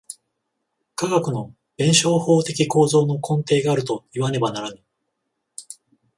[0.95, 4.81] 科学の弁証法的構造の根底があるといわねばならぬ。